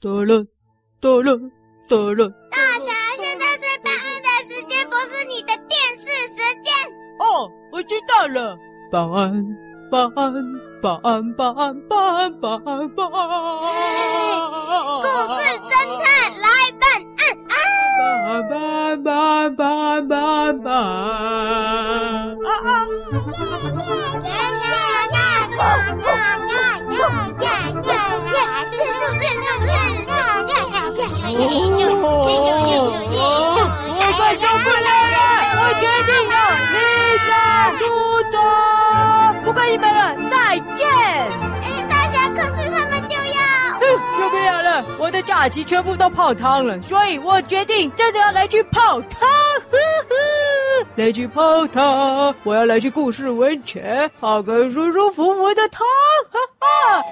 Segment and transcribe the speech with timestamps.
[0.00, 0.44] 得了，
[1.00, 1.36] 得了，
[1.88, 2.28] 得了。
[2.52, 6.72] 大侠，现在是办案的时间，不是你的电视时间。
[7.18, 8.56] 哦，我知道了。
[8.92, 9.44] 办案，
[9.90, 10.32] 办案，
[10.80, 13.18] 办案，办案，办案，办案，办案。
[15.02, 16.06] 故事侦探
[16.44, 16.46] 来
[16.78, 16.86] 办
[17.18, 17.52] 案啊！
[17.98, 18.62] 办
[19.02, 20.72] 办办办办办。
[20.72, 22.86] 啊啊！
[31.38, 31.86] 呀呀！
[31.86, 32.26] 数数
[32.64, 33.18] 数数
[33.54, 33.56] 数！
[33.96, 35.16] 我快受不了了！
[35.60, 36.36] 我决定要
[36.74, 36.76] 离
[37.26, 37.30] 家
[37.78, 37.80] 出
[38.32, 38.36] 走，
[39.44, 40.86] 不管你们了，再见。
[40.88, 43.38] 哎，大侠，可是他们就要……
[43.78, 43.82] 哼，
[44.20, 44.84] 受不了了！
[44.98, 49.28] 我的假期全部都泡汤了，所以我决定真的要来去泡汤。
[49.70, 49.76] 呵
[50.08, 55.86] 呵，来去泡汤，我要来去故事温泉，泡个舒舒服服的汤。
[56.30, 57.04] 哈哈。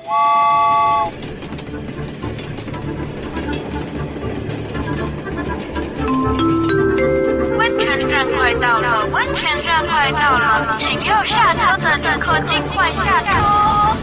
[7.59, 13.97] 温泉站快到了，温泉站快到了，请要下车的旅客尽快下车哦。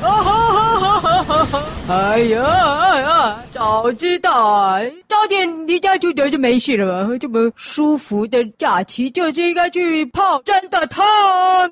[0.00, 1.62] 哈哈哈哈哈哈！
[1.90, 7.16] 哎呀哎呀，早知道啊，早点离家出走就没事了嘛。
[7.18, 11.04] 这么舒服的假期，就是应该去泡真的汤。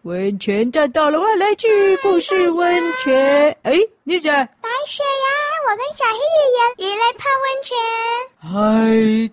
[0.03, 3.57] 温泉站到了，我来去故事温泉。
[3.63, 4.31] 哎，你谁？
[4.31, 5.29] 白雪呀，
[5.69, 7.77] 我跟小黑爷爷也来泡温泉。
[8.41, 8.55] 嗨，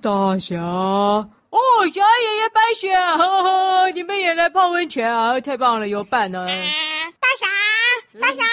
[0.02, 0.58] 大侠。
[0.60, 1.60] 哦，
[1.94, 5.40] 小黑爷爷，白雪，呵呵，你们也来泡温泉啊？
[5.40, 6.40] 太棒了，有伴呢。
[6.40, 6.48] 啊，
[7.20, 7.46] 大侠，
[8.20, 8.42] 大侠。
[8.42, 8.50] 嗯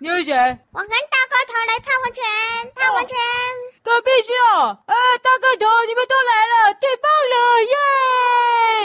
[0.00, 0.32] 你是谁？
[0.72, 0.94] 我跟大
[1.26, 2.22] 个头来泡温泉，
[2.76, 3.16] 泡温泉。
[3.82, 7.34] 隔壁是哦，哎，大个头，你们都来了，太棒了，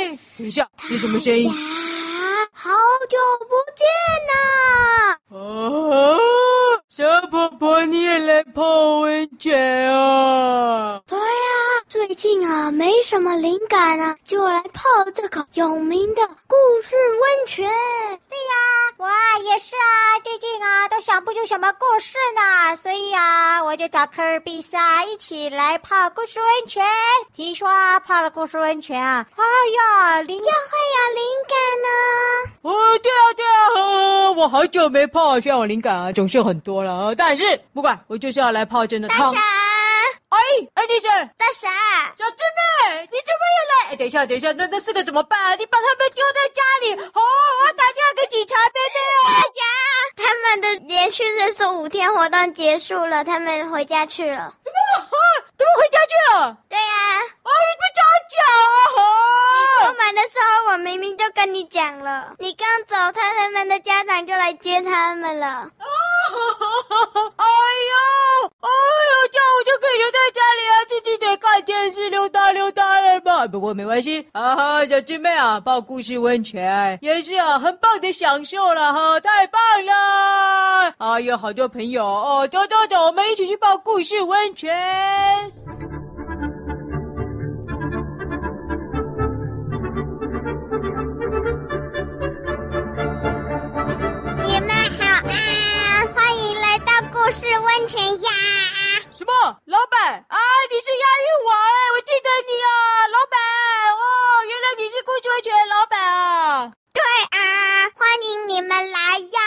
[0.09, 0.17] 耶！
[0.39, 1.51] 等一下，这什么声音？
[2.51, 2.71] 好
[3.07, 3.85] 久不见
[4.27, 4.33] 呐！
[5.29, 6.17] 啊，
[6.95, 11.01] 小婆婆，你也来泡温泉啊？
[11.07, 11.17] 对，
[11.93, 14.81] 最近啊，没什么灵感啊，就来泡
[15.13, 17.69] 这个有名的故事温泉。
[18.27, 18.55] 对呀，
[18.97, 19.07] 我
[19.43, 26.83] 也是啊，最近啊都想不出什么故事呢，所以啊，我就找科尔比萨一起来泡故事温泉。
[27.35, 29.43] 听说啊，泡了故事温泉啊，哎
[29.77, 30.51] 呀，灵就会
[30.95, 31.53] 有灵感
[31.83, 32.71] 呢。
[32.71, 37.13] 哦，对啊，对啊，呵呵，我好久没泡，需要我灵感啊，总是很多了。
[37.13, 39.31] 但是不管，我就是要来泡真的汤。
[41.37, 41.69] 大侠，
[42.17, 43.91] 小智妹，你怎么也来？
[43.91, 45.55] 哎，等一下，等一下，那那四个怎么办啊？
[45.55, 47.21] 你把他们丢在家里，哦，
[47.61, 48.99] 我要打电话给警察，贝贝。
[49.25, 49.61] 大侠，
[50.17, 54.53] 他们的连续认识五天活动结束了，他们回家去了。
[54.63, 54.77] 怎么？
[55.57, 56.57] 怎么回家去了？
[56.69, 57.21] 对呀、啊。
[57.43, 58.01] 哦，你不早
[58.33, 58.35] 讲
[58.97, 59.05] 啊！
[59.53, 62.33] 你出门的时候，我明明就跟你讲了。
[62.39, 65.69] 你刚走，他他们的家长就来接他们了。
[65.79, 65.85] 哦，
[67.37, 70.19] 哎呦，哎呦，这样我就可以留在
[71.63, 73.47] 电视溜达溜达了吧？
[73.47, 80.93] 不过没关系啊哈，小师妹啊，泡故事温泉也是啊，很棒的享受了哈，太棒了！
[80.97, 84.71] 啊，有好多朋友哦，走走走，我们一起去泡故事温泉。
[94.45, 94.69] 你们
[94.99, 95.33] 好啊，
[96.13, 98.29] 欢迎来到故事温泉呀！
[99.15, 99.31] 什么？
[99.65, 100.37] 老板啊，
[100.69, 103.39] 你是押韵王哎，我记得你啊，老板
[103.93, 104.03] 哦，
[104.47, 106.71] 原来你是故事温泉老板啊！
[106.93, 107.01] 对
[107.39, 107.41] 啊，
[107.95, 109.39] 欢迎你们来呀！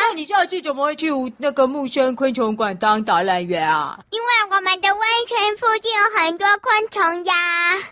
[0.00, 3.98] 那你下次怎么会去那个木生昆虫馆当导览员啊？
[4.10, 7.34] 因为我们的温泉附近有很多昆虫呀，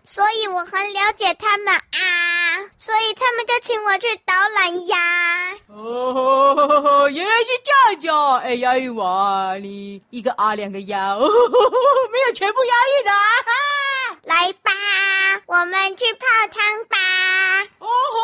[0.05, 4.97] 所以我很了解他们啊，所以他们就请我去导览呀。
[5.69, 8.41] 哦，原来是这样子哦！
[8.43, 13.21] 哎，押韵王，你一个啊，两个押，哦，没有全部押韵的啊！
[14.25, 14.71] 来吧，
[15.47, 16.97] 我们去泡汤吧！
[17.79, 18.21] 哦吼，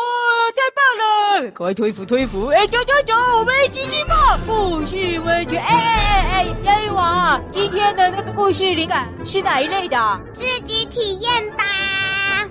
[0.55, 1.51] 太棒了！
[1.51, 2.47] 快推扶推扶！
[2.47, 4.95] 哎，走走走，我们一起去泡故事
[5.25, 5.59] 温泉！
[5.63, 10.21] 哎哎哎，押韵王啊，今天的那个故事灵感是哪一类的？
[10.33, 11.63] 自己体验吧！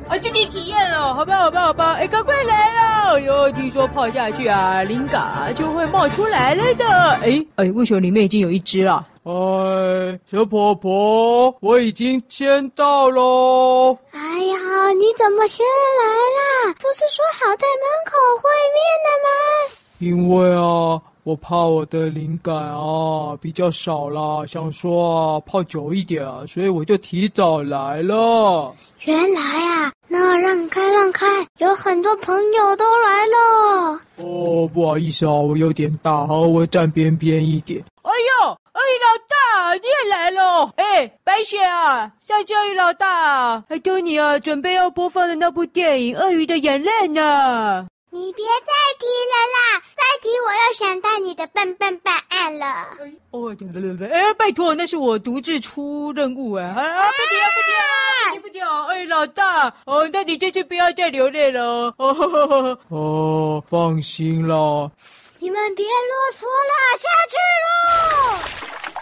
[0.09, 1.93] 啊，自己体验哦，好吧，好吧，好吧！
[2.01, 3.21] 哎，赶快来了！
[3.21, 6.85] 哟，听说泡下去啊，灵感就会冒出来了的。
[7.23, 9.07] 哎哎，为什么里面已经有一只了？
[9.29, 13.99] 哎，小婆婆，我已经先到喽。
[14.13, 16.05] 哎呀，你怎么先来
[16.69, 16.73] 啦？
[16.75, 19.29] 不是说好在门口会面的吗？
[19.99, 28.73] 因为啊，我怕我的灵感啊比较少啦，想说啊泡久一点啊，所以我就提早来了。
[29.07, 31.27] 原来啊，那啊，让开让开，
[31.59, 34.01] 有很多朋友都来了。
[34.19, 37.85] 哦，不好意思啊，我有点大，好，我站边边一点。
[38.03, 38.13] 哎
[38.45, 40.73] 呦，鳄鱼老大，你也来了！
[40.77, 47.87] 哎，白雪啊，上次鳄鱼老大还等你啊，准备要播放的那部电影《鳄鱼的眼泪》呢。
[48.11, 52.89] 你别再提了啦，再提我又想到你的笨笨办案了。
[53.31, 56.65] 哦，对对对对，哎，拜托，那是我独自出任务啊！
[56.65, 57.83] 啊，啊不提啊，不提啊，
[58.31, 58.87] 不提不提啊！
[58.89, 61.95] 哎，老大，哦，那你这次不要再流泪了哦。
[61.99, 64.91] 哦，哦放心了。
[65.39, 67.37] 你们别啰嗦了，下去
[67.67, 68.39] 喽！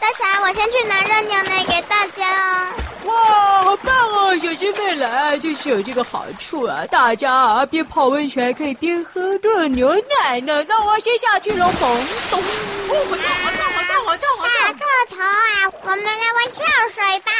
[0.01, 2.73] 大侠，我先去拿热牛奶给大家。
[3.05, 4.37] 哇，好棒哦！
[4.39, 10.65] 小师妹来就是有这个好处啊，大家啊边泡温泉还可以边喝热牛奶呢。
[10.69, 11.89] 那我要先下去了，咚
[12.31, 12.41] 咚！
[12.41, 14.51] 哦，好烫，好烫，好烫，好烫，好烫！
[14.59, 17.31] 大个头啊，我们来玩跳水吧！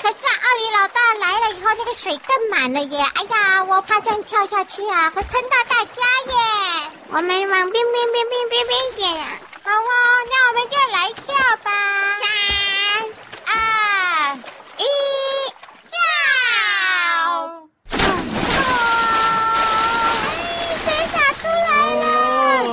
[0.00, 3.04] 可是啊，鳄鱼老大来了以后，那个水更满了耶！
[3.14, 6.32] 哎呀，我怕这样跳下去啊，会喷到大家耶！
[7.10, 9.26] 我们往边边边边边边点呀！
[9.64, 9.74] 好哦，
[10.30, 11.70] 那我们就来跳吧！
[12.22, 12.26] 三、
[13.46, 14.36] 二、
[14.78, 14.84] 一，
[15.90, 15.98] 跳！
[17.90, 17.92] 哎，
[20.84, 22.06] 水洒出来了！
[22.64, 22.66] 哦，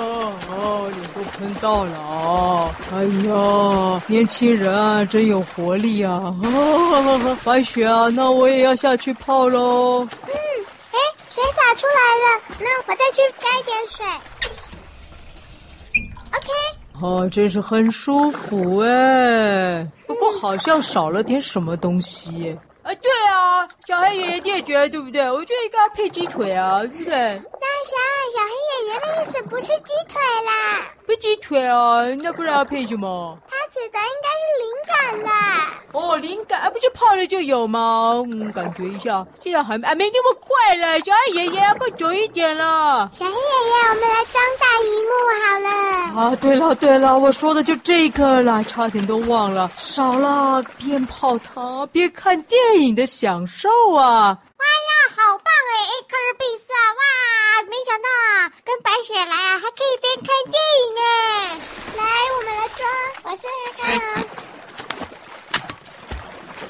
[0.51, 0.53] 哦，
[0.93, 2.75] 脸都喷到了啊！
[2.93, 2.95] 哎
[3.27, 6.33] 呀，年轻人啊，真有活力啊！
[6.43, 10.01] 哦， 白雪啊，那我也要下去泡喽。
[10.03, 10.07] 嗯，
[10.91, 10.97] 哎，
[11.29, 14.05] 水洒出来了，那我再去加一点水。
[16.31, 16.47] OK。
[17.01, 22.57] 哦，真是很舒服哎，不过好像少了点什么东西。
[22.83, 25.29] 啊，对啊，小黑爷爷你也觉得对不对？
[25.31, 27.41] 我觉得应该配鸡腿啊，对不对？
[28.35, 33.37] 小黑爷爷的意思不是鸡腿啦，不鸡腿啊，那不然要配什么？
[33.47, 35.71] 他指的应该是灵感啦。
[35.93, 38.21] 哦，灵感啊，不是泡了就有吗？
[38.33, 43.09] 嗯，感觉一下，现在还还没那么快了，小黑爷爷要不久一点了。
[43.13, 45.69] 小黑爷爷，我们来装大荧幕好了。
[46.21, 52.93] 啊，对了对了，我说的就这个了，差点都忘了，少了边泡汤边看电影。
[52.95, 54.37] 的享受啊！
[54.57, 55.73] 哇呀，好棒哎！
[55.85, 57.01] 一颗碧色哇，
[57.75, 61.59] 没想到啊，跟白雪来啊，还可以边看电影哎！
[61.97, 62.01] 来，
[62.31, 62.87] 我们来装，
[63.23, 64.23] 我试试看啊。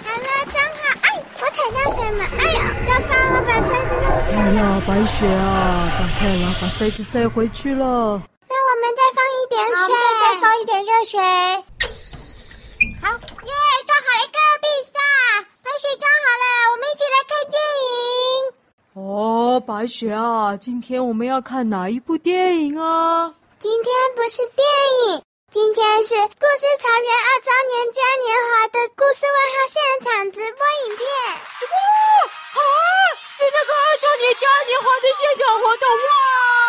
[0.01, 0.81] 好了，装好。
[1.03, 1.05] 哎，
[1.37, 2.25] 我踩到什么？
[2.39, 4.41] 哎呀，糟糕，我把塞子弄掉了。
[4.41, 8.19] 哎呀，白雪啊，赶快来把塞子塞回去了。
[8.49, 9.93] 那我们再放一点水，
[10.25, 11.21] 再放一点热水。
[11.21, 13.53] 好，耶，
[13.85, 14.97] 装好一个碧色。
[15.61, 18.57] 白雪装好了，我们一起来看电影。
[18.95, 23.27] 哦，白雪啊，今天我们要看哪一部电影啊？
[23.59, 24.63] 今天不是电
[25.11, 25.21] 影，
[25.51, 31.03] 今天是故事草原二周年嘉年华的故事问号现场直播影片。
[31.11, 31.35] 哇，
[32.55, 32.63] 啊，
[33.35, 36.64] 是那个二周年嘉年华的现场活动哇！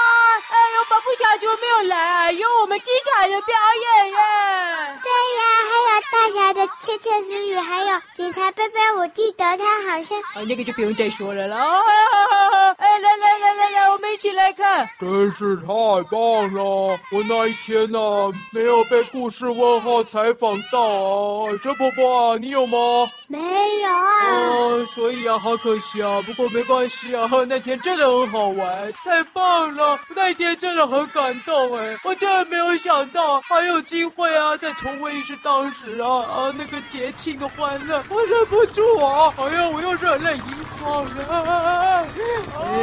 [1.16, 4.18] 小猪没有来，有我们精彩的表演耶！
[5.02, 5.08] 对
[5.38, 10.18] 呀，还有大侠的窃窃私语，还有警察贝贝，我记得他好像……
[10.34, 11.56] 啊，那个就不用再说了啦！
[12.76, 13.65] 哎，来来来来
[14.26, 15.66] 起来看，真是太
[16.10, 16.98] 棒了！
[17.12, 23.08] 我那一天呢、啊，没有被故事问号采访到啊，真波波啊，你有吗？
[23.28, 24.26] 没有啊。
[24.28, 29.96] 哦，所以啊，好可惜啊，不过没关系啊，那天真的很好玩，太棒了！
[30.08, 42.06] 那天真的很感动哎，我真的没有想到还有机会啊，再重温一次当时啊啊那个节庆的欢乐，我忍不住啊，哎呀，我又热泪盈好了。
[42.62, 42.74] 哎，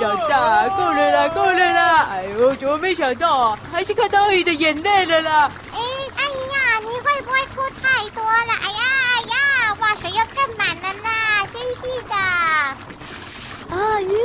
[0.00, 2.08] 老大，够了啦，够了啦！
[2.12, 5.50] 哎呦，怎么没想到啊，还是看到鳄鱼的眼泪了啦？
[5.72, 5.78] 哎，
[6.16, 8.52] 阿姨呀，你会不会哭太多了？
[8.62, 8.82] 哎呀
[9.26, 12.14] 呀，哇，水又更满了啦，真是的。
[13.76, 14.16] 鳄鱼，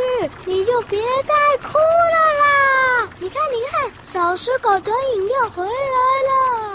[0.46, 1.34] 你就别再
[1.68, 3.10] 哭了啦！
[3.20, 6.73] 你看，你看，小狮狗端饮料回来了。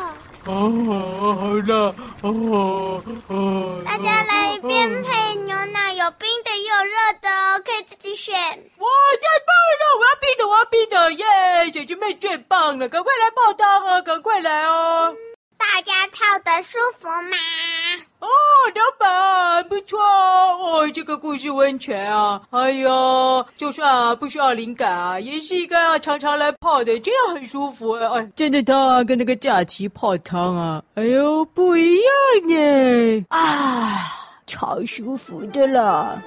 [0.48, 3.82] 哦，好热，哦哦。
[3.84, 8.34] 大家来一边配牛奶，有冰的也有热的哦，可以自己选。
[8.34, 8.88] 哇，
[9.20, 9.84] 太棒了！
[9.98, 11.70] 我要冰的，我要冰的，耶！
[11.70, 15.14] 姐姐妹最棒了，赶快来泡汤啊，赶快来哦。
[15.58, 17.36] 大家泡得舒服吗？
[18.20, 18.26] 哦，
[18.74, 22.12] 老板不错哦，这个故事温泉。
[22.12, 22.88] 啊，哎呀，
[23.56, 27.92] 就算啊不需要灵感啊，也是应该要常常来泡的，真的很舒服。
[27.92, 34.12] 哎，真的汤啊，跟那个假期泡汤啊，哎呦不一样呢，啊，
[34.46, 36.20] 超舒服的了。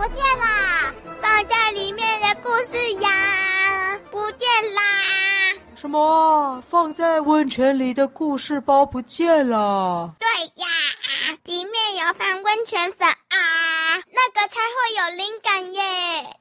[0.00, 4.80] 不见啦放在里面的故事呀不见啦。
[5.74, 6.58] 什么？
[6.66, 10.14] 放在温泉里的故事包不见了。
[10.18, 10.26] 对
[10.62, 10.66] 呀
[11.44, 15.80] 里面有放温泉粉啊那个才会有灵感耶。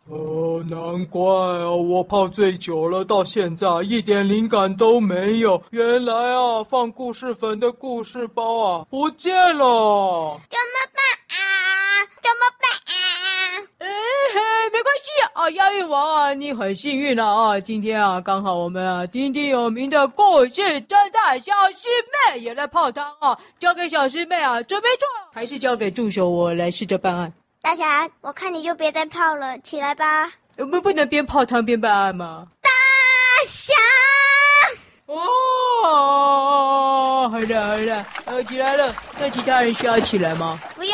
[0.07, 5.61] 哦难怪哦我泡醉酒了到现在一点灵感都没有。
[5.71, 10.39] 原来啊放故事粉的故事包啊不见了。
[10.49, 11.03] 怎么办
[11.37, 11.43] 啊？
[15.89, 17.60] 王啊，你很幸运了啊，啊！
[17.60, 21.89] 今天啊，刚好我们啊鼎鼎有名的故事侦探小师
[22.29, 27.34] 妹也来泡汤啊，交给小师妹啊，准备做，还是交给助手我来试着办案。
[27.62, 30.31] 大侠，我看你就别再泡了，起来吧。
[30.58, 32.46] 我们不能边泡汤边办案吗？
[32.62, 32.69] 大
[33.48, 33.74] 侠，
[35.08, 38.96] 哦，好了好了，呃，起来了。
[39.19, 40.60] 那其他人需要起来吗？
[40.75, 40.93] 不用。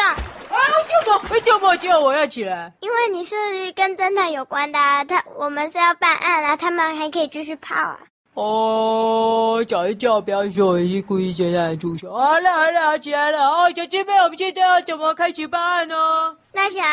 [0.66, 2.74] 啊，舅母，哎，舅母，舅，我要起来。
[2.82, 3.36] 因为你是
[3.74, 8.00] 跟侦探有关的啊，他我们是要办案啊，他们还可以继续泡啊。
[8.34, 12.12] 哦，叫一叫，不要说我是故意接他的助手。
[12.14, 13.48] 好了好了，起来了。
[13.48, 16.36] 哦，小姐妹，我们现在要怎么开始办案呢？
[16.52, 16.86] 那想，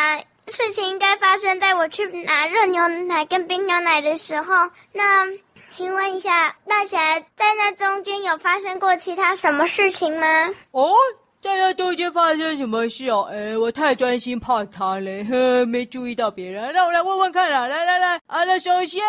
[0.46, 4.54] 事情应该发生在我去拿热牛奶跟冰牛奶的时候。
[4.92, 5.26] 那，
[5.74, 10.26] 请问一下，大侠在那中间有发生过其他什么事情吗？
[10.70, 10.94] 哦，
[11.42, 13.28] 在那中间发生什么事哦？
[13.32, 16.72] 哎，我太专心泡汤了，呵， 没注意到别人。
[16.72, 17.66] 让我来问问看啦。
[17.66, 19.02] 来来来，啊，那首先。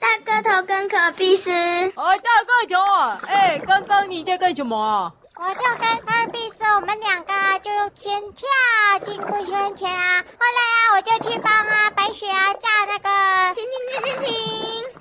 [0.00, 1.52] 大个头跟可比斯，
[1.94, 3.20] 哦，大个头啊！
[3.28, 5.12] 哎，刚刚你在干什么啊？
[5.36, 10.18] 我就跟二比斯，我们两个就先跳进故事温泉啊。
[10.18, 13.54] 后来啊，我就去帮啊白雪啊炸那个。
[13.54, 14.34] 停停停停停！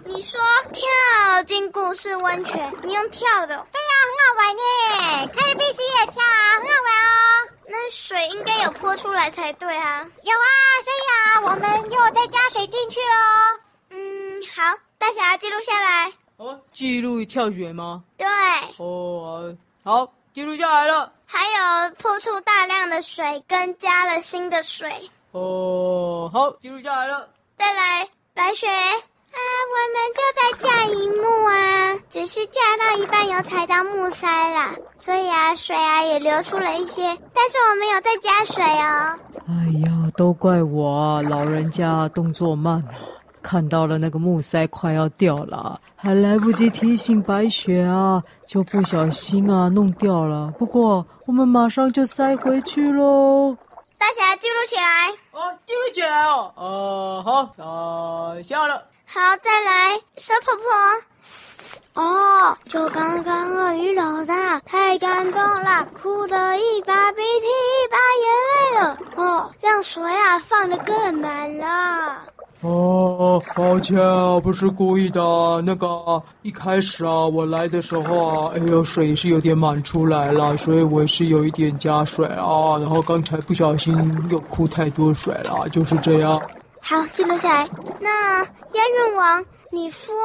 [0.05, 0.39] 你说
[0.71, 3.65] 跳进故事温泉，你用跳的？
[4.41, 5.29] 玩耶！
[5.37, 7.49] 二比斯也跳啊，很好玩哦。
[7.67, 10.05] 那水应该有泼出来才对啊。
[10.23, 10.47] 有啊，
[10.83, 13.59] 所以啊，我们又再加水进去喽。
[13.91, 14.77] 嗯，好。
[14.97, 18.03] 大侠记录下来哦，记录跳水吗？
[18.17, 18.27] 对。
[18.77, 21.11] 哦，好，记录下来了。
[21.25, 25.09] 还有泼出大量的水，跟加了新的水。
[25.31, 27.29] 哦，好，记录下来了。
[27.57, 28.67] 再来，白雪
[29.31, 29.39] 啊，
[29.71, 39.17] 我们就在架荧幕啊，只是架到一半有踩到木塞啦，所以啊，水啊也流出了一些，但是我没有在加水哦。
[39.47, 39.53] 哎
[39.85, 42.95] 呀，都怪我啊，老人家动作慢啊。
[43.43, 50.53] 看到了那个木塞快要掉了，还来不及提醒白雪啊，就不小心啊弄掉了。
[50.59, 53.57] 不过我们马上就塞回去喽。
[53.97, 55.09] 大侠记录起来。
[55.31, 56.53] 哦，记录起来哦。
[56.55, 58.83] 呃，好，呃，下了。
[59.13, 62.01] 好，再来，蛇婆婆。
[62.01, 68.97] 哦，就刚刚鳄鱼老大太感动了，哭得一把鼻涕一把眼泪了。
[69.15, 72.19] 哦，让水啊放得更满了。
[72.61, 75.19] 哦，抱歉啊，不是故意的。
[75.65, 82.77] 那个一开始啊，我来的时候啊，哎呦，水是有点满出来了，所以我是有一点加水啊。
[82.79, 83.93] 然后刚才不小心
[84.29, 86.41] 又哭太多水了，就是这样。
[86.81, 87.69] 好，记录下来。
[87.99, 90.15] 那押韵王，你说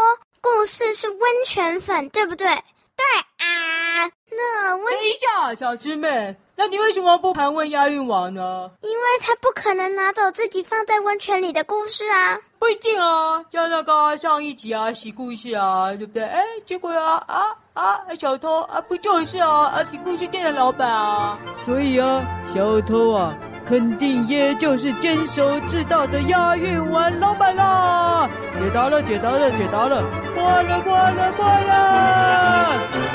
[0.41, 2.47] 故事是温泉粉，对不对？
[2.47, 3.05] 对
[3.47, 4.11] 啊。
[4.31, 6.35] 那温，等一下，小师妹。
[6.59, 8.71] 那你为什么不盘问押韵王呢？
[8.81, 12.39] 因为他不可能拿走自己放在温泉里的故事啊！
[12.59, 16.25] 不一定啊，像那个上一集啊，洗故事啊，对不对？
[16.25, 21.39] 哎，结果啊啊啊，小偷啊，不就是啊啊，洗故事店的老板啊！
[21.65, 28.31] 所以啊，小偷啊，肯定也就是坚守自盗的押韵王老板啦！
[28.55, 30.03] 解答了，解答了，解答了，
[30.35, 33.06] 过了，过了，过了！